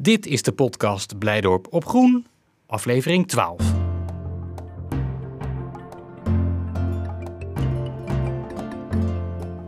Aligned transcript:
Dit 0.00 0.26
is 0.26 0.42
de 0.42 0.52
podcast 0.52 1.18
Blijdorp 1.18 1.66
op 1.70 1.86
Groen, 1.86 2.26
aflevering 2.66 3.28
12. 3.28 3.72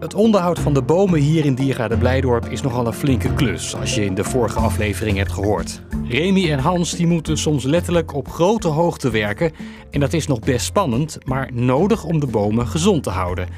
Het 0.01 0.15
onderhoud 0.15 0.59
van 0.59 0.75
de 0.75 0.83
bomen 0.83 1.21
hier 1.21 1.45
in 1.45 1.55
Diergaarde 1.55 1.97
Blijdorp 1.97 2.47
is 2.47 2.61
nogal 2.61 2.87
een 2.87 2.93
flinke 2.93 3.35
klus, 3.35 3.77
als 3.77 3.95
je 3.95 4.05
in 4.05 4.15
de 4.15 4.25
vorige 4.25 4.59
aflevering 4.59 5.17
hebt 5.17 5.33
gehoord. 5.33 5.83
Remy 6.05 6.51
en 6.51 6.59
Hans 6.59 6.91
die 6.91 7.07
moeten 7.07 7.39
soms 7.39 7.65
letterlijk 7.65 8.15
op 8.15 8.29
grote 8.29 8.69
hoogte 8.69 9.11
werken 9.11 9.53
en 9.91 10.01
dat 10.01 10.13
is 10.13 10.27
nog 10.27 10.39
best 10.39 10.67
spannend, 10.67 11.19
maar 11.25 11.51
nodig 11.53 12.05
om 12.05 12.21
de 12.21 12.27
bomen 12.27 12.67
gezond 12.67 13.03
te 13.03 13.11
houden. 13.11 13.49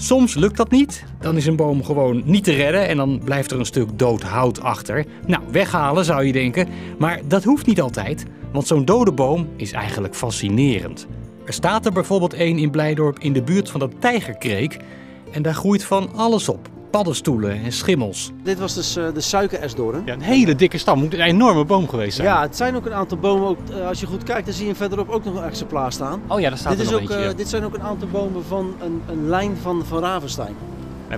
Soms 0.00 0.34
lukt 0.34 0.56
dat 0.56 0.70
niet, 0.70 1.04
dan 1.18 1.36
is 1.36 1.46
een 1.46 1.56
boom 1.56 1.84
gewoon 1.84 2.22
niet 2.24 2.44
te 2.44 2.52
redden 2.52 2.88
en 2.88 2.96
dan 2.96 3.20
blijft 3.24 3.50
er 3.50 3.58
een 3.58 3.64
stuk 3.64 3.98
dood 3.98 4.22
hout 4.22 4.60
achter. 4.60 5.06
Nou, 5.26 5.42
weghalen 5.50 6.04
zou 6.04 6.24
je 6.24 6.32
denken, 6.32 6.68
maar 6.98 7.20
dat 7.28 7.44
hoeft 7.44 7.66
niet 7.66 7.80
altijd, 7.80 8.24
want 8.52 8.66
zo'n 8.66 8.84
dode 8.84 9.12
boom 9.12 9.48
is 9.56 9.72
eigenlijk 9.72 10.14
fascinerend. 10.14 11.06
Er 11.44 11.52
staat 11.52 11.86
er 11.86 11.92
bijvoorbeeld 11.92 12.34
één 12.34 12.58
in 12.58 12.70
Blijdorp 12.70 13.18
in 13.18 13.32
de 13.32 13.42
buurt 13.42 13.70
van 13.70 13.80
de 13.80 13.88
Tijgerkreek 13.98 14.76
en 15.30 15.42
daar 15.42 15.54
groeit 15.54 15.84
van 15.84 16.14
alles 16.14 16.48
op. 16.48 16.68
Paddenstoelen 16.90 17.62
en 17.64 17.72
schimmels. 17.72 18.30
Dit 18.42 18.58
was 18.58 18.74
dus 18.74 18.96
uh, 18.96 19.04
de 19.14 19.20
suikeresdoorn. 19.20 20.02
Ja, 20.04 20.12
een 20.12 20.20
hele 20.20 20.54
dikke 20.54 20.78
stam. 20.78 20.98
Moet 20.98 21.14
een 21.14 21.20
enorme 21.20 21.64
boom 21.64 21.88
geweest 21.88 22.16
zijn. 22.16 22.28
Ja, 22.28 22.42
het 22.42 22.56
zijn 22.56 22.76
ook 22.76 22.86
een 22.86 22.94
aantal 22.94 23.18
bomen. 23.18 23.48
Ook, 23.48 23.58
uh, 23.70 23.86
als 23.88 24.00
je 24.00 24.06
goed 24.06 24.22
kijkt, 24.22 24.46
dan 24.46 24.54
zie 24.54 24.66
je 24.66 24.74
verderop 24.74 25.08
ook 25.08 25.24
nog 25.24 25.34
een 25.34 25.44
exemplaar 25.44 25.92
staan. 25.92 26.20
Oh 26.26 26.40
ja, 26.40 26.48
daar 26.48 26.58
staat 26.58 26.76
dit 26.76 26.86
er 26.86 26.92
nog 26.92 27.02
ook, 27.02 27.10
eentje. 27.10 27.28
uh, 27.28 27.36
Dit 27.36 27.48
zijn 27.48 27.64
ook 27.64 27.74
een 27.74 27.82
aantal 27.82 28.08
bomen 28.08 28.44
van 28.44 28.74
een, 28.82 29.02
een 29.08 29.28
lijn 29.28 29.56
van, 29.62 29.82
van 29.84 29.98
Ravenstein. 30.00 30.54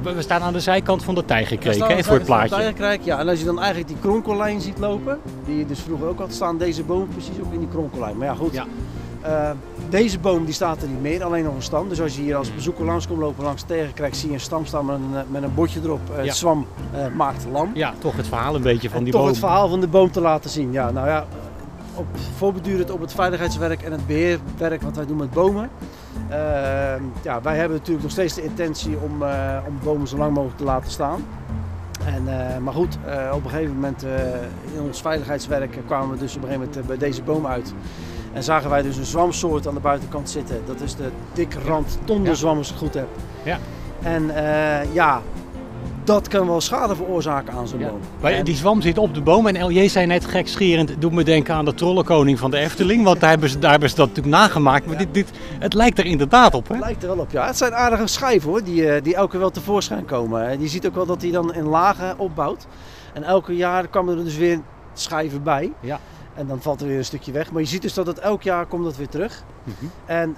We 0.02 0.22
staan 0.22 0.40
aan 0.40 0.52
de 0.52 0.60
zijkant 0.60 1.04
van 1.04 1.14
de 1.14 1.24
Tijgerkreek, 1.24 1.88
hè, 1.88 2.02
voor 2.02 2.14
het 2.14 2.24
plaatje. 2.24 2.48
Tijgerkreek, 2.56 3.00
ja. 3.02 3.18
En 3.18 3.28
als 3.28 3.38
je 3.38 3.44
dan 3.44 3.58
eigenlijk 3.58 3.88
die 3.88 3.96
kronkellijn 4.00 4.60
ziet 4.60 4.78
lopen, 4.78 5.18
die 5.46 5.58
je 5.58 5.66
dus 5.66 5.80
vroeger 5.80 6.06
ook 6.08 6.18
had 6.18 6.32
staan, 6.32 6.58
deze 6.58 6.82
boom 6.82 7.08
precies 7.08 7.40
ook 7.44 7.52
in 7.52 7.58
die 7.58 7.68
kronkellijn. 7.68 8.16
Maar 8.16 8.26
ja, 8.26 8.34
goed. 8.34 8.52
Ja. 8.52 8.66
Uh, 9.26 9.50
deze 9.92 10.18
boom 10.18 10.44
die 10.44 10.54
staat 10.54 10.82
er 10.82 10.88
niet 10.88 11.00
meer, 11.00 11.24
alleen 11.24 11.44
nog 11.44 11.54
een 11.54 11.62
stam. 11.62 11.88
Dus 11.88 12.00
als 12.00 12.16
je 12.16 12.22
hier 12.22 12.36
als 12.36 12.54
bezoeker 12.54 12.84
langs 12.84 13.06
komt 13.06 13.18
lopen 13.18 13.44
langs 13.44 13.62
tegenkrijgt, 13.62 14.16
zie 14.16 14.28
je 14.28 14.34
een 14.34 14.40
stam 14.40 14.66
staan 14.66 14.86
met 14.86 14.94
een, 14.94 15.24
met 15.30 15.42
een 15.42 15.54
bordje 15.54 15.80
erop. 15.82 16.00
Uh, 16.10 16.16
Ja. 16.16 16.22
Het 16.22 16.36
zwam 16.36 16.66
uh, 16.94 17.06
maakt 17.16 17.46
lam. 17.52 17.70
Ja, 17.74 17.94
toch 17.98 18.16
het 18.16 18.28
verhaal 18.28 18.54
een 18.54 18.62
beetje 18.62 18.88
van 18.88 18.98
en 18.98 19.04
die 19.04 19.12
toch 19.12 19.22
boom. 19.22 19.30
het 19.30 19.40
verhaal 19.40 19.68
van 19.68 19.80
de 19.80 19.88
boom 19.88 20.10
te 20.10 20.20
laten 20.20 20.50
zien. 20.50 20.72
Ja, 20.72 20.90
nou 20.90 21.08
ja, 21.08 21.26
op, 21.94 22.06
voorbedurend 22.36 22.90
op 22.90 23.00
het 23.00 23.12
veiligheidswerk 23.12 23.82
en 23.82 23.92
het 23.92 24.06
beheerwerk 24.06 24.82
wat 24.82 24.96
wij 24.96 25.06
doen 25.06 25.16
met 25.16 25.30
bomen. 25.30 25.70
ja, 27.22 27.40
wij 27.42 27.56
hebben 27.56 27.76
natuurlijk 27.76 28.02
nog 28.02 28.12
steeds 28.12 28.34
de 28.34 28.42
intentie 28.42 28.96
om, 29.02 29.22
om 29.66 29.78
bomen 29.82 30.08
zo 30.08 30.16
lang 30.16 30.34
mogelijk 30.34 30.58
te 30.58 30.64
laten 30.64 30.90
staan. 30.90 31.24
En, 32.04 32.22
uh, 32.24 32.58
maar 32.58 32.74
goed, 32.74 32.98
op 33.32 33.44
een 33.44 33.50
gegeven 33.50 33.74
moment 33.74 34.02
in 34.74 34.80
ons 34.80 35.00
veiligheidswerk 35.00 35.78
kwamen 35.86 36.10
we 36.10 36.18
dus 36.18 36.36
op 36.36 36.42
een 36.42 36.48
gegeven 36.48 36.68
moment 36.68 36.86
bij 36.86 36.98
deze 36.98 37.22
boom 37.22 37.46
uit. 37.46 37.74
En 38.32 38.42
zagen 38.42 38.70
wij 38.70 38.82
dus 38.82 38.96
een 38.96 39.04
zwamsoort 39.04 39.66
aan 39.68 39.74
de 39.74 39.80
buitenkant 39.80 40.30
zitten. 40.30 40.60
Dat 40.66 40.80
is 40.80 40.94
de 40.96 41.08
dikrand 41.32 41.98
tonderzwam 42.04 42.56
als 42.58 42.66
ik 42.66 42.72
het 42.74 42.82
goed 42.82 42.94
heb. 42.94 43.08
Ja. 43.42 43.58
En 44.02 44.30
ja, 44.92 45.20
dat 46.04 46.28
kan 46.28 46.46
wel 46.46 46.60
schade 46.60 46.96
veroorzaken 46.96 47.52
aan 47.54 47.68
zo'n 47.68 47.78
Ja. 47.78 47.88
boom. 47.88 48.00
Maar 48.20 48.44
Die 48.44 48.54
zwam 48.56 48.80
zit 48.80 48.98
op 48.98 49.14
de 49.14 49.20
boom 49.20 49.46
en 49.46 49.64
LJ 49.64 49.88
zei 49.88 50.06
net 50.06 50.24
gekscherend, 50.24 50.94
doet 50.98 51.12
me 51.12 51.22
denken 51.24 51.54
aan 51.54 51.64
de 51.64 51.74
trollenkoning 51.74 52.38
van 52.38 52.50
de 52.50 52.56
Efteling. 52.58 53.04
Want 53.04 53.20
daar 53.20 53.30
hebben 53.30 53.48
ze, 53.48 53.58
daar 53.58 53.70
hebben 53.70 53.90
ze 53.90 53.96
dat 53.96 54.08
natuurlijk 54.08 54.36
nagemaakt. 54.36 54.84
Maar 54.86 54.94
Ja. 54.94 54.98
dit, 55.04 55.14
dit, 55.14 55.30
het 55.58 55.74
lijkt 55.74 55.98
er 55.98 56.06
inderdaad 56.06 56.54
op, 56.54 56.68
hè? 56.68 56.74
Het 56.74 56.84
lijkt 56.84 57.02
er 57.02 57.08
wel 57.08 57.18
op, 57.18 57.30
ja. 57.30 57.46
Het 57.46 57.56
zijn 57.56 57.74
aardige 57.74 58.06
schijven 58.06 58.50
hoor, 58.50 58.64
die, 58.64 58.88
eh, 58.88 59.02
die 59.02 59.14
elke 59.14 59.30
keer 59.30 59.40
wel 59.40 59.50
tevoorschijn 59.50 60.04
komen. 60.04 60.48
En 60.48 60.60
je 60.60 60.68
ziet 60.68 60.86
ook 60.86 60.94
wel 60.94 61.06
dat 61.06 61.22
hij 61.22 61.30
dan 61.30 61.54
in 61.54 61.64
lagen 61.64 62.18
opbouwt. 62.18 62.66
En 63.12 63.22
elke 63.22 63.56
jaar 63.56 63.86
komen 63.88 64.18
er 64.18 64.24
dus 64.24 64.36
weer 64.36 64.60
schijven 64.94 65.42
bij. 65.42 65.72
Ja. 65.80 65.98
En 66.34 66.46
dan 66.46 66.62
valt 66.62 66.80
er 66.80 66.86
weer 66.86 66.98
een 66.98 67.04
stukje 67.04 67.32
weg. 67.32 67.52
Maar 67.52 67.62
je 67.62 67.68
ziet 67.68 67.82
dus 67.82 67.94
dat 67.94 68.06
het 68.06 68.18
elk 68.18 68.42
jaar 68.42 68.66
komt 68.66 68.84
dat 68.84 68.96
weer 68.96 69.08
terug. 69.08 69.42
Mhm. 69.64 69.74
En 70.06 70.30
eh, 70.30 70.36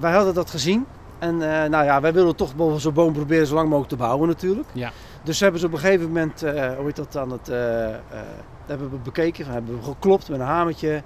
wij 0.00 0.12
hadden 0.12 0.34
dat 0.34 0.50
gezien. 0.50 0.86
En 1.18 1.62
eh, 1.62 1.68
nou 1.70 1.84
ja, 1.84 2.00
wij 2.00 2.12
wilden 2.12 2.36
toch 2.36 2.52
wel 2.56 2.78
zo'n 2.78 2.92
boom 2.92 3.12
proberen 3.12 3.46
zo 3.46 3.54
lang 3.54 3.66
mogelijk 3.66 3.90
te 3.90 3.96
behouden 3.96 4.28
natuurlijk. 4.28 4.68
Ja. 4.72 4.90
Dus 5.22 5.40
hebben 5.40 5.60
ze 5.60 5.66
op 5.66 5.72
een 5.72 5.78
gegeven 5.78 6.06
moment, 6.06 6.42
eh, 6.42 6.52
hoe 6.76 6.84
heet 6.84 6.96
dat 6.96 7.16
aan 7.16 7.30
het, 7.30 7.48
eh, 7.48 7.84
eh, 7.88 7.94
hebben 8.66 8.90
we 8.90 8.96
bekeken. 8.96 9.46
We 9.46 9.52
hebben 9.52 9.78
geklopt 9.84 10.28
met 10.28 10.40
een 10.40 10.46
hamertje, 10.46 11.02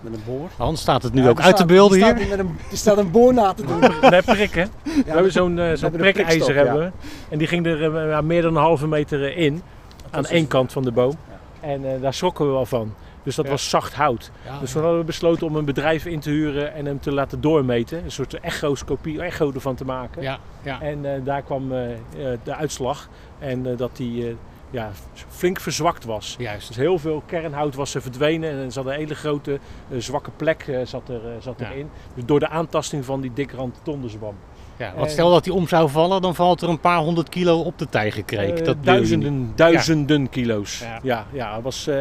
met 0.00 0.14
een 0.14 0.22
boor. 0.26 0.48
Hans 0.56 0.80
staat 0.80 1.02
het 1.02 1.12
nu 1.12 1.22
Ja, 1.22 1.28
ook 1.28 1.40
uit 1.40 1.56
te 1.56 1.64
beelden 1.64 2.00
er 2.00 2.04
hier. 2.04 2.16
staat 2.16 2.28
Met 2.28 2.38
een, 2.38 2.56
er 2.70 2.76
staat 2.76 2.98
een 2.98 3.10
boor 3.10 3.34
na 3.34 3.52
te 3.52 3.66
doen. 3.66 3.80
Met 4.10 4.24
prikken. 4.24 4.68
we 4.82 5.02
hebben 5.04 5.32
zo'n 5.32 5.56
zo'n 5.56 5.90
hebben 5.90 6.00
prikijzer 6.00 6.78
we. 6.78 6.90
En 7.28 7.38
die 7.38 7.46
ging 7.46 7.66
er 7.66 8.08
ja, 8.08 8.20
meer 8.20 8.42
dan 8.42 8.56
een 8.56 8.62
halve 8.62 8.86
meter 8.86 9.36
in. 9.36 9.62
Aan 10.10 10.24
één 10.26 10.46
kant 10.46 10.72
van 10.72 10.82
de 10.82 10.92
boom. 10.92 11.14
En 11.62 11.94
eh, 11.94 12.00
daar 12.00 12.14
schrokken 12.14 12.46
we 12.46 12.52
wel 12.52 12.66
van. 12.66 12.94
Dus 13.22 13.34
dat 13.34 13.44
Ja. 13.44 13.50
was 13.50 13.68
zacht 13.70 13.94
hout. 13.94 14.30
Ja, 14.44 14.58
Dus 14.58 14.72
toen 14.72 14.82
hadden 14.82 15.00
we 15.00 15.06
besloten 15.06 15.46
om 15.46 15.56
een 15.56 15.64
bedrijf 15.64 16.06
in 16.06 16.20
te 16.20 16.30
huren 16.30 16.74
en 16.74 16.86
hem 16.86 17.00
te 17.00 17.12
laten 17.12 17.40
doormeten. 17.40 18.04
Een 18.04 18.10
soort 18.10 18.40
echoscopie, 18.40 19.22
echo 19.22 19.52
ervan 19.54 19.74
te 19.74 19.84
maken. 19.84 20.22
ja, 20.22 20.38
ja. 20.62 20.80
En 20.80 21.14
eh, 21.14 21.20
daar 21.24 21.42
kwam 21.42 21.72
eh, 21.72 21.92
eh, 21.92 21.98
de 22.42 22.54
uitslag. 22.54 23.08
En 23.38 23.76
dat 23.76 23.96
die 23.96 24.36
ja, 24.70 24.90
flink 25.28 25.60
verzwakt 25.60 26.04
was. 26.04 26.34
Juist. 26.38 26.66
Dus 26.68 26.76
heel 26.76 26.98
veel 26.98 27.22
kernhout 27.26 27.74
was 27.74 27.94
er 27.94 28.02
verdwenen 28.02 28.50
en 28.50 28.56
er 28.56 28.72
zat 28.72 28.86
een 28.86 28.92
hele 28.92 29.14
grote 29.14 29.58
zwakke 29.98 30.30
plek 30.36 30.64
zat, 30.84 31.08
er, 31.08 31.20
zat 31.42 31.60
erin. 31.60 31.90
Dus 32.14 32.24
door 32.24 32.38
de 32.40 32.48
aantasting 32.48 33.04
van 33.04 33.20
die 33.20 33.32
dikrand 33.32 33.80
tondenzwam. 33.82 34.34
Ja, 34.76 34.92
want 34.96 35.10
stel 35.10 35.30
dat 35.30 35.44
hij 35.44 35.54
om 35.54 35.68
zou 35.68 35.88
vallen, 35.90 36.22
dan 36.22 36.34
valt 36.34 36.62
er 36.62 36.68
een 36.68 36.80
paar 36.80 36.98
honderd 36.98 37.28
kilo 37.28 37.60
op 37.60 37.78
de 37.78 37.88
Tijgerkreek. 37.88 38.58
Eh, 38.58 38.64
dat 38.64 38.76
duizenden, 38.84 39.52
duizenden 39.54 40.28
kilo's. 40.28 40.78
Ja. 40.80 40.98
Ja, 41.02 41.26
ja, 41.32 41.54
het 41.54 41.62
was, 41.62 41.86
eh 41.86 41.96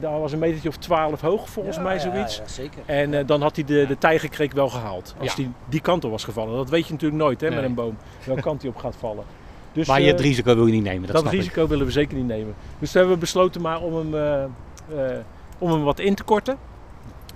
dat 0.00 0.10
was 0.20 0.32
een 0.32 0.38
metertje 0.38 0.68
of 0.68 0.76
twaalf 0.76 1.20
hoog 1.20 1.48
volgens 1.48 1.78
mij 1.78 1.98
zoiets. 1.98 2.36
Ja, 2.36 2.42
ja, 2.42 2.48
zeker. 2.48 2.80
En 2.86 3.14
eh, 3.14 3.26
dan 3.26 3.42
had 3.42 3.56
hij 3.56 3.64
de, 3.64 3.84
de 3.88 3.98
tijgerkreek 3.98 4.52
wel 4.52 4.68
gehaald. 4.68 5.14
Als 5.18 5.28
Ja. 5.28 5.34
die 5.36 5.50
die 5.68 5.80
kant 5.80 6.04
op 6.04 6.10
was 6.10 6.24
gevallen. 6.24 6.56
Dat 6.56 6.70
weet 6.70 6.86
je 6.86 6.92
natuurlijk 6.92 7.22
nooit 7.22 7.40
hè, 7.40 7.46
Nee. 7.48 7.56
met 7.56 7.64
een 7.68 7.74
boom. 7.74 7.96
Welke 8.24 8.42
kant 8.42 8.62
hij 8.62 8.70
op 8.70 8.76
gaat 8.76 8.96
vallen. 8.98 9.24
Dus, 9.72 9.86
Maar 9.88 10.00
je 10.00 10.10
het 10.10 10.20
risico 10.20 10.54
wil 10.54 10.66
je 10.66 10.72
niet 10.72 10.82
nemen, 10.82 11.02
dat, 11.02 11.10
dat 11.12 11.20
snap 11.20 11.32
ik. 11.32 11.38
risico 11.38 11.66
willen 11.66 11.86
we 11.86 11.92
zeker 11.92 12.16
niet 12.16 12.26
nemen. 12.26 12.54
Dus 12.78 12.90
toen 12.90 13.00
hebben 13.00 13.14
we 13.14 13.20
besloten 13.24 13.60
maar 13.60 13.80
om 13.80 13.94
hem, 13.96 14.14
eh, 14.14 14.42
eh, 14.44 15.18
om 15.58 15.70
hem 15.70 15.82
wat 15.82 15.98
in 15.98 16.14
te 16.14 16.22
korten. 16.22 16.56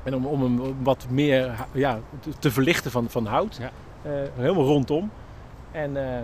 En 0.02 0.14
om, 0.14 0.26
om 0.26 0.42
hem 0.42 0.74
wat 0.82 1.06
meer 1.10 1.50
ja, 1.72 1.98
te, 2.20 2.30
te 2.38 2.50
verlichten 2.50 2.90
van, 2.90 3.06
van 3.08 3.26
hout. 3.26 3.56
Ja. 3.60 3.70
Eh, 4.04 4.10
helemaal 4.34 4.64
rondom. 4.64 5.10
En, 5.72 5.96
eh, 5.96 6.16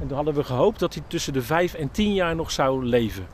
en 0.00 0.06
toen 0.06 0.16
hadden 0.16 0.34
we 0.34 0.44
gehoopt 0.44 0.78
dat 0.78 0.94
hij 0.94 1.02
tussen 1.06 1.32
de 1.32 1.42
5 1.42 1.74
en 1.74 1.90
10 1.90 2.14
jaar 2.14 2.34
nog 2.36 2.50
zou 2.50 2.84
leven. 2.84 3.26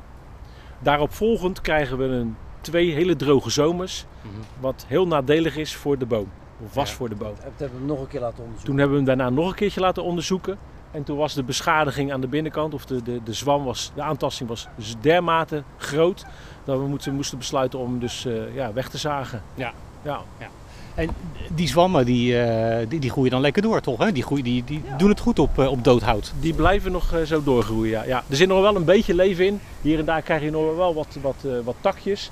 Daarop 0.78 1.12
volgend 1.12 1.60
krijgen 1.60 1.98
we 1.98 2.04
een, 2.04 2.36
twee 2.60 2.92
hele 2.92 3.16
droge 3.16 3.50
zomers. 3.50 4.04
Mhm. 4.20 4.34
Wat 4.60 4.84
heel 4.88 5.06
nadelig 5.06 5.56
is 5.56 5.74
voor 5.76 5.98
de 5.98 6.06
boom. 6.06 6.28
Of 6.64 6.74
was 6.74 6.90
Ja. 6.90 6.96
voor 6.96 7.08
de 7.08 7.14
boom. 7.14 7.34
Dat 7.42 7.52
hebben 7.56 7.80
we 7.80 7.86
nog 7.86 8.00
een 8.00 8.06
keer 8.06 8.20
laten 8.20 8.38
onderzoeken. 8.38 8.68
Toen 8.68 8.78
hebben 8.78 8.98
we 8.98 9.04
hem 9.10 9.16
daarna 9.18 9.34
nog 9.34 9.48
een 9.48 9.54
keertje 9.54 9.80
laten 9.80 10.02
onderzoeken. 10.04 10.58
En 10.90 11.02
toen 11.04 11.16
was 11.16 11.34
de 11.34 11.42
beschadiging 11.42 12.12
aan 12.12 12.20
de 12.20 12.26
binnenkant, 12.26 12.74
of 12.74 12.86
de, 12.86 13.02
de, 13.02 13.22
de 13.22 13.32
zwam 13.32 13.64
was, 13.64 13.92
de 13.94 14.02
aantasting 14.02 14.48
was 14.48 14.68
dus 14.76 14.94
dermate 15.00 15.62
groot. 15.76 16.24
Dat 16.64 16.78
we 16.78 16.86
moeten, 16.86 17.14
moesten 17.14 17.38
besluiten 17.38 17.78
om 17.78 17.90
hem 17.90 17.98
dus 17.98 18.24
eh, 18.24 18.54
ja, 18.54 18.72
weg 18.72 18.88
te 18.88 18.98
zagen. 18.98 19.42
Ja. 19.54 19.72
ja. 20.02 20.20
En 20.94 21.10
die 21.54 21.68
zwammen, 21.68 22.04
die, 22.04 22.38
eh, 22.38 22.86
die, 22.88 23.00
die 23.00 23.10
groeien 23.10 23.30
dan 23.30 23.40
lekker 23.40 23.62
door, 23.62 23.80
toch? 23.80 23.98
Hè? 23.98 24.12
Die, 24.12 24.22
groeien, 24.22 24.44
die, 24.44 24.64
die 24.64 24.82
doen 24.98 25.08
het 25.08 25.20
goed 25.20 25.38
op, 25.38 25.58
eh, 25.58 25.70
op 25.70 25.84
doodhout. 25.84 26.32
Die 26.40 26.54
blijven 26.54 26.92
nog 26.92 27.12
eh, 27.12 27.22
zo 27.22 27.42
doorgroeien. 27.42 27.90
Ja. 27.90 28.04
Ja. 28.04 28.24
Er 28.28 28.36
zit 28.36 28.48
nog 28.48 28.60
wel 28.60 28.76
een 28.76 28.84
beetje 28.84 29.14
leven 29.14 29.46
in. 29.46 29.60
Hier 29.80 29.98
en 29.98 30.04
daar 30.04 30.22
krijg 30.22 30.42
je 30.42 30.50
nog 30.50 30.76
wel 30.76 30.94
wat, 30.94 31.16
wat, 31.22 31.46
wat 31.64 31.76
takjes. 31.80 32.30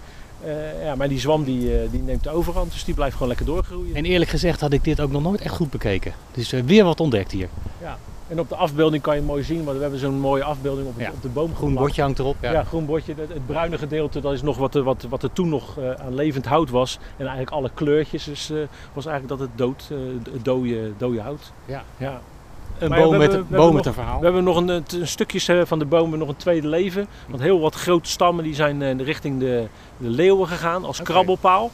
Ja, 0.83 0.95
maar 0.95 1.09
die 1.09 1.19
zwam 1.19 1.45
die, 1.45 1.91
die 1.91 2.03
neemt 2.03 2.23
de 2.23 2.31
overhand, 2.31 2.73
dus 2.73 2.85
die 2.85 2.95
blijft 2.95 3.13
gewoon 3.13 3.29
lekker 3.29 3.47
doorgroeien. 3.47 3.95
En 3.95 4.05
eerlijk 4.05 4.31
gezegd 4.31 4.61
had 4.61 4.73
ik 4.73 4.85
dit 4.85 5.01
ook 5.01 5.11
nog 5.11 5.23
nooit 5.23 5.41
echt 5.41 5.55
goed 5.55 5.71
bekeken. 5.71 6.13
Dus 6.33 6.51
weer 6.51 6.85
wat 6.85 7.01
ontdekt 7.01 7.33
hier. 7.33 7.49
En 8.31 8.41
op 8.41 8.49
de 8.49 8.55
afbeelding 8.57 9.03
kan 9.03 9.17
je 9.17 9.23
mooi 9.23 9.43
zien, 9.43 9.65
want 9.65 9.77
we 9.77 9.83
hebben 9.83 10.01
zo'n 10.01 10.19
mooie 10.21 10.45
afbeelding 10.45 10.87
op, 10.89 10.95
het, 10.95 11.03
Ja. 11.05 11.11
op 11.11 11.23
de 11.23 11.29
boom 11.29 11.55
Groen 11.55 11.75
bordje 11.75 12.03
hangt 12.03 12.19
erop. 12.19 12.37
Ja. 12.41 12.53
Ja, 12.53 12.65
groen 12.65 12.87
bordje. 12.87 13.15
Het, 13.17 13.29
het 13.29 13.47
bruine 13.47 13.79
gedeelte, 13.79 14.21
dat 14.21 14.33
is 14.33 14.43
nog 14.43 14.57
wat, 14.57 14.75
er- 14.75 14.83
wat, 14.83 15.07
wat 15.09 15.23
er 15.23 15.33
toen 15.33 15.49
nog 15.49 15.79
eh, 15.79 15.91
aan 15.91 16.15
levend 16.15 16.47
hout 16.47 16.71
was. 16.71 16.99
En 17.17 17.21
eigenlijk 17.27 17.51
alle 17.51 17.71
kleurtjes 17.75 18.25
dus, 18.25 18.51
eh, 18.51 18.57
was 18.93 19.07
eigenlijk 19.07 19.39
dat 19.39 19.49
het 19.49 19.59
dood, 19.59 19.89
eh, 19.91 20.33
het 20.33 20.45
dode, 20.45 20.93
dode 20.97 21.21
hout. 21.21 21.53
Ja. 21.65 21.85
ja. 21.97 22.21
Een 22.79 22.89
Maar 22.91 22.99
boom 23.01 23.17
met, 23.19 23.33
hebben- 23.33 23.57
boom 23.57 23.75
met 23.75 23.87
een 23.87 23.93
verhaal. 23.93 24.19
We 24.19 24.25
hebben 24.25 24.45
nog 24.45 24.57
een, 24.57 24.69
een, 24.69 24.85
een 24.95 25.09
stukjes 25.09 25.49
eh, 25.49 25.61
van 25.65 25.79
de 25.79 25.85
bomen 25.85 26.19
nog 26.19 26.29
een 26.29 26.37
tweede 26.37 26.69
leven. 26.69 27.07
Want 27.29 27.43
heel 27.43 27.61
wat 27.61 27.75
grote 27.75 28.09
stammen 28.09 28.45
die 28.45 28.55
zijn 28.55 28.83
eh, 28.83 28.99
richting 28.99 29.41
de, 29.41 29.67
de 29.97 30.09
leeuwen 30.09 30.49
gegaan 30.49 30.85
als 30.85 31.03
krabbelpaal. 31.03 31.71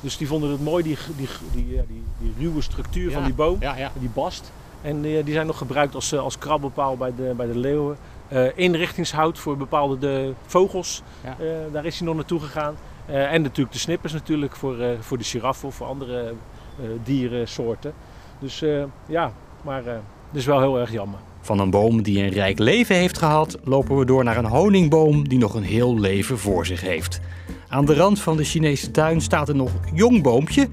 Dus 0.00 0.16
die 0.16 0.26
vonden 0.26 0.50
het 0.50 0.62
mooi, 0.62 0.82
die, 0.82 0.96
die, 1.16 1.28
die, 1.52 1.64
die, 1.88 2.02
die 2.18 2.34
ruwe 2.38 2.62
structuur 2.62 3.10
van 3.12 3.24
die 3.24 3.34
boom. 3.34 3.56
Ja, 3.60 3.76
ja. 3.76 3.90
Die 3.98 4.10
bast. 4.14 4.52
En 4.82 5.02
die, 5.02 5.24
die 5.24 5.34
zijn 5.34 5.46
nog 5.46 5.58
gebruikt 5.58 5.94
als, 5.94 6.12
eh, 6.12 6.20
als 6.20 6.38
krabbelpaal 6.38 6.96
bij 6.96 7.12
de, 7.16 7.32
bij 7.36 7.46
de 7.46 7.58
leeuwen. 7.58 7.96
Eh, 8.28 8.46
inrichtingshout 8.54 9.38
voor 9.38 9.56
bepaalde 9.56 9.98
de 9.98 10.32
vogels. 10.46 11.02
Ja. 11.24 11.36
Eh, 11.38 11.46
daar 11.72 11.84
is 11.84 11.98
hij 11.98 12.06
nog 12.06 12.16
naartoe 12.16 12.40
gegaan. 12.40 12.74
Eh, 13.06 13.32
en 13.32 13.42
natuurlijk 13.42 13.72
de 13.72 13.78
snippers 13.78 14.12
natuurlijk 14.12 14.56
voor, 14.56 14.78
eh, 14.78 14.88
voor 15.00 15.18
de 15.18 15.24
giraffen 15.24 15.68
of 15.68 15.74
voor 15.74 15.86
andere 15.86 16.32
eh, 16.80 16.88
dierensoorten. 17.04 17.92
Dus 18.38 18.62
eh, 18.62 18.82
ja, 19.06 19.32
maar 19.62 19.86
eh, 19.86 19.92
dat 20.30 20.40
is 20.40 20.46
wel 20.46 20.60
heel 20.60 20.78
erg 20.78 20.92
jammer. 20.92 21.18
Van 21.40 21.58
een 21.58 21.70
boom 21.70 22.02
die 22.02 22.22
een 22.22 22.28
rijk 22.30 22.58
leven 22.58 22.94
heeft 22.96 23.18
gehad, 23.18 23.58
lopen 23.64 23.98
we 23.98 24.04
door 24.04 24.24
naar 24.24 24.36
een 24.36 24.46
honingboom 24.46 25.28
die 25.28 25.38
nog 25.38 25.54
een 25.54 25.62
heel 25.62 25.98
leven 26.00 26.38
voor 26.38 26.66
zich 26.66 26.80
heeft. 26.80 27.20
Aan 27.68 27.84
de 27.84 27.94
rand 27.94 28.20
van 28.20 28.36
de 28.36 28.44
Chinese 28.44 28.90
tuin 28.90 29.20
staat 29.20 29.48
een 29.48 29.56
nog 29.56 29.70
jong 29.94 30.22
boompje, 30.22 30.68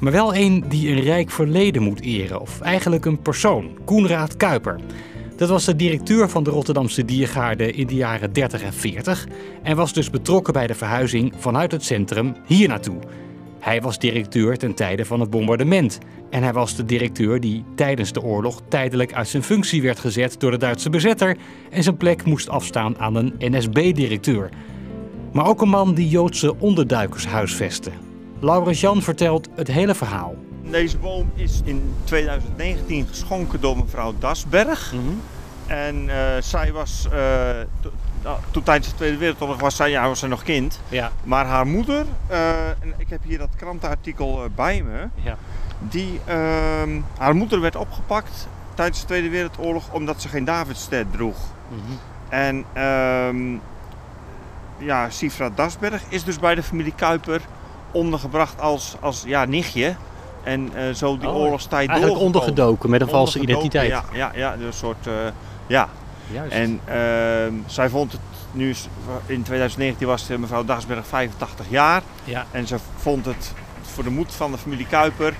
maar 0.00 0.12
wel 0.12 0.34
een 0.34 0.64
die 0.68 0.90
een 0.90 1.00
rijk 1.00 1.30
verleden 1.30 1.82
moet 1.82 2.00
eren, 2.00 2.40
of 2.40 2.60
eigenlijk 2.60 3.04
een 3.04 3.22
persoon, 3.22 3.78
Koenraad 3.84 4.36
Kuiper. 4.36 4.80
Dat 5.36 5.48
was 5.48 5.64
de 5.64 5.76
directeur 5.76 6.28
van 6.28 6.42
de 6.42 6.50
Rotterdamse 6.50 7.04
Diergaarde 7.04 7.72
in 7.72 7.86
de 7.86 7.94
jaren 7.94 8.32
30 8.32 8.62
en 8.62 8.72
40 8.72 9.26
en 9.62 9.76
was 9.76 9.92
dus 9.92 10.10
betrokken 10.10 10.52
bij 10.52 10.66
de 10.66 10.74
verhuizing 10.74 11.32
vanuit 11.36 11.72
het 11.72 11.84
centrum 11.84 12.34
hier 12.46 12.68
naartoe. 12.68 12.98
Hij 13.60 13.80
was 13.80 13.98
directeur 13.98 14.56
ten 14.56 14.74
tijde 14.74 15.04
van 15.04 15.20
het 15.20 15.30
bombardement. 15.30 15.98
En 16.30 16.42
hij 16.42 16.52
was 16.52 16.76
de 16.76 16.84
directeur 16.84 17.40
die 17.40 17.64
tijdens 17.74 18.12
de 18.12 18.22
oorlog 18.22 18.60
tijdelijk 18.68 19.12
uit 19.12 19.28
zijn 19.28 19.42
functie 19.42 19.82
werd 19.82 19.98
gezet 19.98 20.40
door 20.40 20.50
de 20.50 20.56
Duitse 20.56 20.90
bezetter 20.90 21.36
en 21.70 21.82
zijn 21.82 21.96
plek 21.96 22.24
moest 22.24 22.48
afstaan 22.48 22.98
aan 22.98 23.14
een 23.14 23.34
NSB-directeur. 23.38 24.48
Maar 25.32 25.46
ook 25.46 25.60
een 25.60 25.68
man 25.68 25.94
die 25.94 26.08
Joodse 26.08 26.54
onderduikers 26.58 27.26
huisvestte. 27.26 27.90
Laurens 28.40 28.80
Jan 28.80 29.02
vertelt 29.02 29.48
het 29.54 29.68
hele 29.68 29.94
verhaal. 29.94 30.34
Deze 30.70 30.98
boom 30.98 31.30
is 31.34 31.60
in 31.64 31.94
2019 32.04 33.06
geschonken 33.06 33.60
door 33.60 33.76
mevrouw 33.76 34.14
Dasberg. 34.18 34.94
En 35.66 36.08
eh, 36.08 36.42
zij 36.42 36.72
was, 36.72 37.06
uh, 37.06 37.12
to, 37.80 37.90
nou, 38.22 38.38
toen 38.50 38.62
tijdens 38.62 38.88
de 38.88 38.94
Tweede 38.94 39.16
Wereldoorlog 39.16 39.60
was 39.60 39.76
zij, 39.76 39.90
ja, 39.90 40.08
was 40.08 40.18
zij 40.18 40.28
nog 40.28 40.42
kind. 40.42 40.80
Ja. 40.88 41.12
Maar 41.24 41.46
haar 41.46 41.66
moeder, 41.66 42.04
uh, 42.30 42.68
en 42.68 42.94
ik 42.96 43.08
heb 43.08 43.20
hier 43.22 43.38
dat 43.38 43.48
krantenartikel 43.56 44.48
bij 44.54 44.82
me, 44.82 45.08
ja. 45.22 45.36
die, 45.78 46.20
ehm, 46.24 47.00
haar 47.18 47.34
moeder 47.34 47.60
werd 47.60 47.76
opgepakt 47.76 48.48
tijdens 48.74 49.00
de 49.00 49.06
Tweede 49.06 49.28
Wereldoorlog 49.28 49.92
omdat 49.92 50.22
ze 50.22 50.28
geen 50.28 50.44
Davidster 50.44 51.10
droeg. 51.10 51.38
Mm 51.68 51.78
-hmm. 51.86 51.98
En 52.28 52.82
um, 52.82 53.60
ja, 54.78 55.10
Sifra 55.10 55.50
Dasberg 55.54 56.02
is 56.08 56.24
dus 56.24 56.38
bij 56.38 56.54
de 56.54 56.62
familie 56.62 56.94
Kuiper 56.96 57.40
ondergebracht 57.90 58.60
als, 58.60 58.96
als 59.00 59.22
ja, 59.26 59.44
nichtje. 59.44 59.94
En 60.42 60.72
uh, 60.74 60.94
zo 60.94 61.18
die 61.18 61.28
oh, 61.28 61.36
oorlogstijd 61.36 61.88
Eigenlijk 61.88 62.20
ondergedoken 62.20 62.90
met 62.90 63.00
een 63.00 63.08
valse 63.08 63.40
identiteit. 63.40 63.88
Ja, 63.88 64.04
ja, 64.12 64.30
ja 64.34 64.54
een 64.54 64.72
soort, 64.72 65.06
uh, 65.06 65.14
ja. 65.66 65.88
Juist. 66.32 66.52
En 66.52 66.80
uh, 66.88 66.94
zij 67.66 67.88
vond 67.88 68.12
het 68.12 68.20
nu, 68.52 68.74
in 69.26 69.42
2019 69.42 70.06
was 70.06 70.28
mevrouw 70.28 70.64
Dasberg 70.64 71.06
85 71.06 71.66
jaar. 71.68 72.02
Ja. 72.24 72.46
En 72.50 72.66
ze 72.66 72.76
vond 72.96 73.24
het 73.24 73.52
voor 73.82 74.04
de 74.04 74.10
moed 74.10 74.32
van 74.32 74.50
de 74.50 74.58
familie 74.58 74.86
Kuiper 74.86 75.34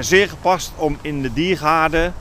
zeer 0.00 0.28
gepast 0.28 0.72
om 0.76 0.98
in 1.00 1.22
de 1.22 1.32
diergaarde 1.32 2.12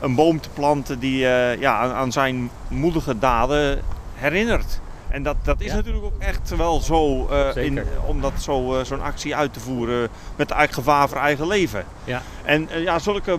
een 0.00 0.14
boom 0.14 0.40
te 0.40 0.48
planten 0.48 0.98
die 0.98 1.18
ja, 1.58 1.78
aan, 1.78 1.92
aan, 1.92 2.12
zijn 2.12 2.50
moedige 2.68 3.18
daden 3.18 3.80
herinnert. 4.14 4.80
En 5.16 5.22
dat, 5.22 5.36
dat 5.42 5.60
is 5.60 5.70
ja. 5.70 5.74
natuurlijk 5.74 6.04
ook 6.04 6.18
echt 6.18 6.56
wel 6.56 6.80
zo, 6.80 7.28
uh, 7.30 7.64
in, 7.64 7.82
om 8.06 8.20
dat 8.20 8.32
zo, 8.38 8.78
uh, 8.78 8.84
zo'n 8.84 9.02
actie 9.02 9.36
uit 9.36 9.52
te 9.52 9.60
voeren 9.60 10.08
met 10.36 10.50
eigen 10.50 10.74
gevaar 10.74 11.08
voor 11.08 11.18
eigen 11.18 11.46
leven. 11.46 11.84
Ja. 12.04 12.22
En 12.44 12.68
uh, 12.72 12.82
ja, 12.82 12.98
zulke 12.98 13.38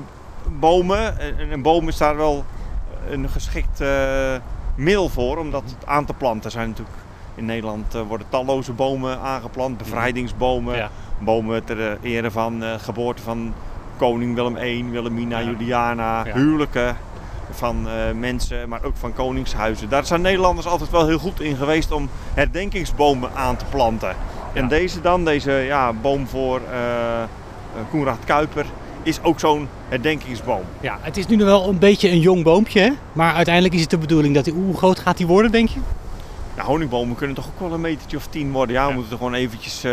bomen, 0.60 1.20
en 1.20 1.52
een 1.52 1.62
boom 1.62 1.88
is 1.88 1.98
daar 1.98 2.18
wel 2.18 2.46
een 3.10 3.30
geschikt 3.30 3.84
middel 4.76 5.10
voor 5.10 5.38
om 5.38 5.52
dat 5.52 5.64
aan 5.86 6.06
te 6.06 6.14
planten. 6.14 6.52
Zijn 6.52 6.68
natuurlijk 6.68 6.98
in 7.36 7.46
Nederland 7.46 7.94
worden 7.94 8.28
talloze 8.30 8.72
bomen 8.72 9.20
aangeplant, 9.20 9.78
bevrijdingsbomen, 9.78 10.76
ja. 10.76 10.90
bomen 11.20 11.64
ter 11.64 11.98
ere 12.02 12.32
van 12.32 12.64
geboorte 12.80 13.22
van 13.22 13.54
koning 13.98 14.36
Willem 14.36 14.58
I, 14.58 14.84
Wilhelmina. 14.90 15.42
Juliana, 15.42 16.24
huwelijken 16.24 16.98
van 17.52 17.88
uh, 17.88 17.94
mensen, 18.20 18.70
maar 18.70 18.84
ook 18.84 18.96
van 18.98 19.14
koningshuizen. 19.14 19.90
Daar 19.90 20.06
zijn 20.06 20.22
Nederlanders 20.22 20.68
altijd 20.68 20.90
wel 20.90 21.08
heel 21.08 21.20
goed 21.20 21.42
in 21.42 21.56
geweest 21.56 21.92
om 21.92 22.10
herdenkingsbomen 22.34 23.30
aan 23.36 23.56
te 23.56 23.66
planten. 23.66 24.10
Ja. 24.10 24.16
En 24.62 24.68
deze 24.68 25.02
dan, 25.02 25.26
deze 25.26 25.52
ja, 25.52 25.94
boom 25.94 26.28
voor 26.28 26.62
uh, 26.72 27.24
Koenraad 27.90 28.24
Kuiper, 28.26 28.66
is 29.04 29.22
ook 29.24 29.40
zo'n 29.40 29.68
herdenkingsboom. 29.90 30.62
Ja, 30.80 30.98
het 31.02 31.18
is 31.18 31.28
nu 31.28 31.36
nog 31.36 31.48
wel 31.48 31.70
een 31.70 31.80
beetje 31.80 32.10
een 32.10 32.20
jong 32.20 32.44
boompje, 32.44 32.80
hè? 32.80 32.92
maar 33.14 33.34
uiteindelijk 33.34 33.74
is 33.76 33.82
het 33.82 33.90
de 33.90 33.98
bedoeling 33.98 34.36
dat 34.36 34.46
hij... 34.46 34.54
Hoe 34.54 34.78
groot 34.78 35.00
gaat 35.00 35.18
hij 35.18 35.28
worden, 35.28 35.52
denk 35.52 35.70
je? 35.70 35.80
Ja, 36.56 36.64
honingbomen 36.64 37.16
kunnen 37.16 37.36
toch 37.36 37.48
ook 37.48 37.60
wel 37.60 37.74
een 37.74 37.82
metertje 37.82 38.18
of 38.18 38.28
tien 38.28 38.52
worden. 38.52 38.76
Ja, 38.76 38.82
we 38.84 38.88
Ja. 38.90 38.94
moeten 38.94 39.12
er 39.12 39.18
gewoon 39.18 39.34
eventjes 39.34 39.86
uh, 39.86 39.92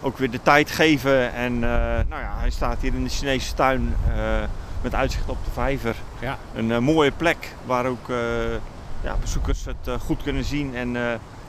ook 0.00 0.18
weer 0.18 0.30
de 0.30 0.42
tijd 0.42 0.70
geven. 0.70 1.34
En 1.34 1.52
uh, 1.54 1.60
nou 2.08 2.22
ja, 2.22 2.34
hij 2.36 2.50
staat 2.50 2.76
hier 2.80 2.94
in 2.94 3.04
de 3.04 3.10
Chinese 3.10 3.54
tuin 3.54 3.94
uh, 4.08 4.14
met 4.82 4.94
uitzicht 4.94 5.28
op 5.28 5.36
de 5.44 5.50
vijver. 5.52 5.95
Ja. 6.20 6.38
Een 6.54 6.70
uh, 6.70 6.78
mooie 6.78 7.10
plek 7.10 7.54
waar 7.64 7.86
ook 7.86 8.08
uh, 8.08 8.16
ja, 9.02 9.16
bezoekers 9.20 9.64
het 9.64 9.88
uh, 9.88 9.94
goed 10.00 10.22
kunnen 10.22 10.44
zien. 10.44 10.74
En 10.76 10.96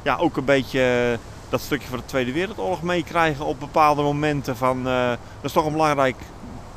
ja, 0.02 0.16
ook 0.16 0.38
een 0.38 0.46
beetje 0.46 1.18
dat 1.50 1.62
stukje 1.62 1.88
van 1.88 1.98
de 1.98 2.06
Tweede 2.06 2.32
Wereldoorlog 2.32 2.82
meekrijgen 2.82 3.46
op 3.46 3.60
bepaalde 3.60 4.02
momenten. 4.02 4.58
Van, 4.58 4.84
dat 4.84 5.18
is 5.42 5.52
toch 5.52 5.66
een 5.66 5.72
belangrijk 5.72 6.16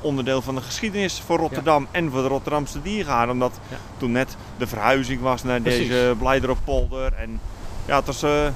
onderdeel 0.00 0.42
van 0.42 0.54
de 0.54 0.60
geschiedenis 0.60 1.20
voor 1.26 1.38
Rotterdam 1.38 1.82
ja. 1.82 1.98
en 1.98 2.10
voor 2.10 2.22
de 2.22 2.28
Rotterdamse 2.28 2.82
diergaarden. 2.82 3.34
Omdat 3.34 3.60
Ja. 3.68 3.76
toen 3.96 4.12
net 4.12 4.36
de 4.58 4.66
verhuizing 4.66 5.20
was 5.20 5.42
naar 5.42 5.60
Precies. 5.60 5.88
deze 5.88 6.14
Blijderoppolder. 6.18 7.12
En 7.12 7.40
ja, 7.86 7.96
het 7.96 8.06
was, 8.06 8.22
eh, 8.22 8.46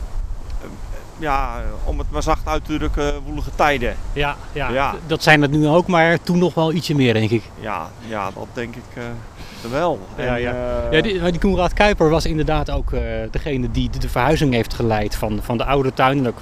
ja, 1.18 1.62
om 1.84 1.98
het 1.98 2.10
maar 2.10 2.22
zacht 2.22 2.46
uit 2.46 2.64
te 2.64 2.76
drukken, 2.76 3.22
woelige 3.22 3.50
tijden. 3.54 3.96
Ja, 4.12 4.36
ja. 4.52 4.94
Dat 5.06 5.22
zijn 5.22 5.42
het 5.42 5.50
nu 5.50 5.68
ook, 5.68 5.86
maar 5.86 6.22
toen 6.22 6.38
nog 6.38 6.54
wel 6.54 6.72
ietsje 6.72 6.94
meer, 6.94 7.12
denk 7.14 7.30
ik. 7.30 7.42
Ja, 7.60 7.90
ja 8.08 8.30
dat 8.34 8.46
denk 8.52 8.76
ik 8.76 8.82
eh, 8.94 9.02
wel. 9.70 9.98
Ja, 10.16 10.24
En, 10.24 10.40
ja. 10.40 10.50
eh, 10.50 10.92
Ja, 10.92 11.00
die, 11.02 11.30
die 11.30 11.40
Koenraad 11.40 11.72
Kuiper 11.72 12.08
was 12.10 12.26
inderdaad 12.26 12.70
ook 12.70 12.92
eh, 12.92 13.00
degene 13.30 13.70
die 13.70 13.90
de, 13.90 13.98
de 13.98 14.08
verhuizing 14.08 14.54
heeft 14.54 14.74
geleid 14.74 15.16
van, 15.16 15.38
van 15.42 15.56
de 15.56 15.64
oude 15.64 15.92
tuin. 15.94 16.18
En 16.18 16.28
ook 16.28 16.38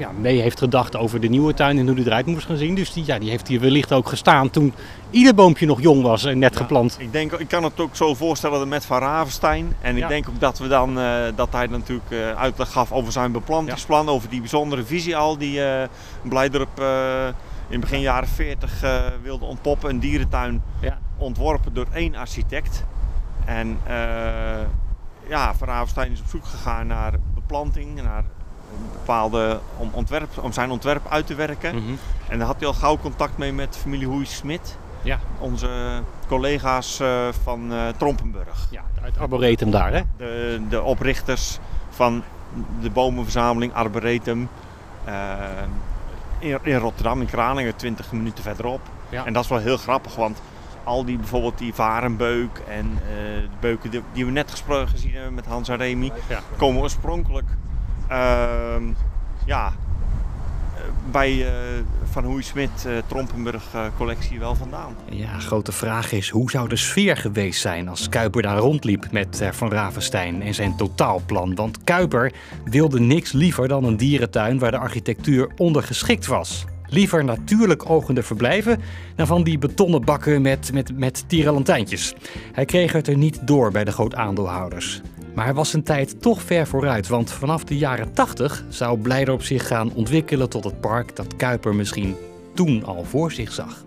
ja, 0.00 0.10
mee 0.12 0.40
heeft 0.40 0.58
gedacht 0.58 0.96
over 0.96 1.20
de 1.20 1.28
nieuwe 1.28 1.54
tuin 1.54 1.78
en 1.78 1.86
hoe 1.86 1.94
die 1.94 2.06
eruit 2.06 2.26
moest 2.26 2.46
gaan 2.46 2.56
zien. 2.56 2.74
Dus 2.74 2.92
die, 2.92 3.04
ja, 3.06 3.18
die 3.18 3.30
heeft 3.30 3.48
hier 3.48 3.60
wellicht 3.60 3.92
ook 3.92 4.08
gestaan 4.08 4.50
toen 4.50 4.74
ieder 5.10 5.34
boompje 5.34 5.66
nog 5.66 5.80
jong 5.80 6.02
was 6.02 6.24
en 6.24 6.38
net 6.38 6.52
Ja. 6.54 6.60
geplant. 6.60 6.96
Ik, 6.98 7.12
denk, 7.12 7.32
ik 7.32 7.48
kan 7.48 7.64
het 7.64 7.80
ook 7.80 7.96
zo 7.96 8.14
voorstellen 8.14 8.68
met 8.68 8.84
Van 8.84 8.98
Ravenstein. 8.98 9.74
En 9.80 9.94
ik 9.94 10.02
Ja. 10.02 10.08
denk 10.08 10.28
ook 10.28 10.40
dat, 10.40 10.58
we 10.58 10.68
dan, 10.68 10.98
eh, 10.98 11.22
dat 11.34 11.48
hij 11.52 11.66
natuurlijk 11.66 12.10
eh, 12.10 12.30
uitleg 12.32 12.72
gaf 12.72 12.92
over 12.92 13.12
zijn 13.12 13.32
beplantingsplan. 13.32 14.08
Over 14.08 14.28
die 14.28 14.40
bijzondere 14.40 14.84
visie 14.84 15.16
al 15.16 15.38
die 15.38 15.60
Blijdorp 16.22 16.78
eh, 16.78 17.26
in 17.68 17.80
begin 17.80 18.00
jaren 18.00 18.28
40 18.28 18.82
eh, 18.82 19.00
wilde 19.22 19.44
ontpoppen. 19.44 19.90
Een 19.90 20.00
dierentuin 20.00 20.62
ontworpen 21.18 21.74
door 21.74 21.86
één 21.92 22.14
architect. 22.14 22.84
En 23.44 23.78
ja, 25.28 25.54
Van 25.54 25.68
Ravenstein 25.68 26.12
is 26.12 26.20
op 26.20 26.26
zoek 26.28 26.44
gegaan 26.44 26.86
naar 26.86 27.12
beplanting. 27.34 28.02
Naar 28.02 28.24
bepaalde, 28.92 29.60
om, 29.76 29.90
ontwerp, 29.92 30.38
om 30.38 30.52
zijn 30.52 30.70
ontwerp 30.70 31.06
uit 31.08 31.26
te 31.26 31.34
werken. 31.34 31.74
Mhm. 31.74 31.92
En 32.28 32.38
daar 32.38 32.46
had 32.46 32.56
hij 32.58 32.66
al 32.66 32.74
gauw 32.74 32.98
contact 32.98 33.38
mee 33.38 33.52
met 33.52 33.76
familie 33.76 34.06
Hoei-Smit. 34.06 34.76
Ja. 35.02 35.18
Onze 35.38 35.68
collega's 36.26 37.00
eh, 37.00 37.28
van 37.42 37.72
eh, 37.72 37.88
Trompenburg. 37.96 38.66
ja, 38.70 38.82
uit 39.02 39.18
Arboretum 39.18 39.70
daar, 39.70 39.92
hè? 39.92 40.00
De, 40.16 40.60
de 40.68 40.82
oprichters 40.82 41.58
van 41.90 42.22
de 42.80 42.90
bomenverzameling 42.90 43.74
Arboretum. 43.74 44.48
eh, 45.04 45.34
in, 46.38 46.58
in 46.62 46.76
Rotterdam, 46.76 47.20
in 47.20 47.26
Kralingen, 47.26 47.76
20 47.76 48.12
minuten 48.12 48.44
verderop. 48.44 48.80
Ja. 49.08 49.24
En 49.26 49.32
dat 49.32 49.42
is 49.44 49.48
wel 49.50 49.58
heel 49.58 49.76
grappig, 49.76 50.14
want 50.16 50.42
al 50.84 51.04
die 51.04 51.16
bijvoorbeeld 51.16 51.58
die 51.58 51.74
varenbeuk 51.74 52.62
en 52.68 52.98
de 53.08 53.48
beuken 53.60 53.90
die, 53.90 54.02
die 54.12 54.24
we 54.24 54.30
net 54.30 54.50
gesproken 54.50 54.88
gezien 54.88 55.12
hebben 55.12 55.34
met 55.34 55.46
Hans 55.46 55.68
en 55.68 55.76
Remy, 55.76 56.12
Ja. 56.28 56.40
komen 56.56 56.82
oorspronkelijk 56.82 57.46
ja, 59.46 59.72
eh, 60.74 60.82
bij 61.10 61.46
eh, 61.46 61.52
Van 62.04 62.24
Hoei 62.24 62.42
Smit 62.42 62.86
eh, 62.86 62.92
Trompenburg 63.06 63.62
collectie 63.96 64.38
wel 64.38 64.54
vandaan. 64.54 64.94
Ja, 65.10 65.38
grote 65.38 65.72
vraag 65.72 66.12
is 66.12 66.28
hoe 66.28 66.50
zou 66.50 66.68
de 66.68 66.76
sfeer 66.76 67.16
geweest 67.16 67.60
zijn 67.60 67.88
als 67.88 68.08
Kuiper 68.08 68.42
daar 68.42 68.58
rondliep 68.58 69.06
met 69.10 69.48
Van 69.50 69.72
Ravenstein 69.72 70.42
en 70.42 70.54
zijn 70.54 70.76
totaalplan? 70.76 71.54
Want 71.54 71.84
Kuiper 71.84 72.32
wilde 72.64 73.00
niks 73.00 73.32
liever 73.32 73.68
dan 73.68 73.84
een 73.84 73.96
dierentuin 73.96 74.58
waar 74.58 74.70
de 74.70 74.78
architectuur 74.78 75.50
ondergeschikt 75.56 76.26
was. 76.26 76.64
Liever 76.86 77.24
natuurlijk 77.24 77.90
ogende 77.90 78.22
verblijven 78.22 78.80
dan 79.16 79.26
van 79.26 79.42
die 79.42 79.58
betonnen 79.58 80.04
bakken 80.04 80.42
met, 80.42 80.72
met, 80.72 80.98
met 80.98 81.24
tierenlantijntjes. 81.28 82.14
Hij 82.52 82.64
kreeg 82.64 82.92
het 82.92 83.08
er 83.08 83.16
niet 83.16 83.46
door 83.46 83.70
bij 83.70 83.84
de 83.84 83.92
groot 83.92 84.14
aandeelhouders. 84.14 85.02
Maar 85.34 85.44
hij 85.44 85.54
was 85.54 85.70
zijn 85.70 85.82
tijd 85.82 86.22
toch 86.22 86.42
ver 86.42 86.66
vooruit, 86.66 87.08
want 87.08 87.32
vanaf 87.32 87.64
de 87.64 87.78
jaren 87.78 88.12
80 88.12 88.64
zou 88.68 88.98
Blijdorp 88.98 89.42
zich 89.42 89.66
gaan 89.66 89.92
ontwikkelen 89.92 90.48
tot 90.48 90.64
het 90.64 90.80
park 90.80 91.16
dat 91.16 91.36
Kuiper 91.36 91.74
misschien 91.74 92.16
toen 92.54 92.84
al 92.84 93.04
voor 93.04 93.32
zich 93.32 93.52
zag. 93.52 93.84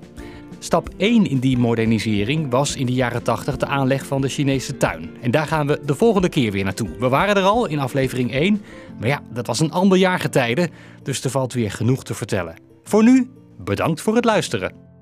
Stap 0.60 0.90
1 0.98 1.26
in 1.26 1.40
die 1.40 1.58
modernisering 1.58 2.52
was 2.52 2.76
in 2.76 2.86
de 2.86 2.94
jaren 2.94 3.24
80 3.24 3.58
de 3.58 3.66
aanleg 3.66 4.06
van 4.06 4.22
de 4.22 4.28
Chinese 4.28 4.78
tuin. 4.78 5.10
En 5.22 5.32
daar 5.32 5.48
gaan 5.48 5.68
we 5.68 5.80
de 5.86 5.96
volgende 5.96 6.30
keer 6.30 6.52
weer 6.52 6.64
naartoe. 6.64 6.90
We 7.00 7.10
waren 7.10 7.36
er 7.36 7.44
al 7.44 7.66
in 7.66 7.80
aflevering 7.80 8.32
1, 8.32 8.62
maar 9.00 9.08
ja, 9.08 9.22
dat 9.34 9.48
was 9.48 9.60
een 9.60 9.72
ander 9.72 9.98
jaargetijde, 9.98 10.70
dus 11.04 11.24
er 11.24 11.30
valt 11.30 11.54
weer 11.54 11.72
genoeg 11.72 12.04
te 12.04 12.14
vertellen. 12.14 12.56
Voor 12.84 13.04
nu, 13.04 13.30
bedankt 13.58 14.02
voor 14.02 14.16
het 14.16 14.26
luisteren. 14.26 14.93